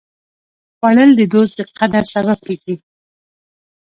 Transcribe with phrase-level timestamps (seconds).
[0.77, 2.75] خوړل د دوست د قدر سبب کېږي